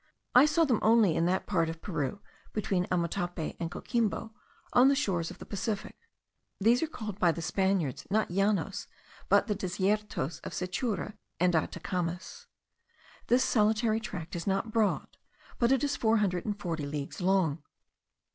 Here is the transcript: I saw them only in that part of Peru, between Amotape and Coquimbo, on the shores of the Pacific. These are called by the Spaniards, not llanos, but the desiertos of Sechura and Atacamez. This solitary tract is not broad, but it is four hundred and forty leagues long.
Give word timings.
I 0.33 0.47
saw 0.47 0.65
them 0.65 0.79
only 0.81 1.15
in 1.15 1.27
that 1.27 1.45
part 1.45 1.69
of 1.69 1.79
Peru, 1.79 2.21
between 2.53 2.87
Amotape 2.91 3.55
and 3.59 3.69
Coquimbo, 3.69 4.33
on 4.73 4.87
the 4.87 4.95
shores 4.95 5.29
of 5.29 5.37
the 5.37 5.45
Pacific. 5.45 5.95
These 6.59 6.81
are 6.81 6.87
called 6.87 7.19
by 7.19 7.31
the 7.31 7.43
Spaniards, 7.43 8.07
not 8.09 8.31
llanos, 8.31 8.87
but 9.29 9.45
the 9.45 9.53
desiertos 9.53 10.39
of 10.43 10.53
Sechura 10.55 11.13
and 11.39 11.53
Atacamez. 11.53 12.47
This 13.27 13.43
solitary 13.43 13.99
tract 13.99 14.35
is 14.35 14.47
not 14.47 14.71
broad, 14.71 15.17
but 15.59 15.71
it 15.71 15.83
is 15.83 15.95
four 15.97 16.17
hundred 16.17 16.47
and 16.47 16.59
forty 16.59 16.87
leagues 16.87 17.21
long. 17.21 17.61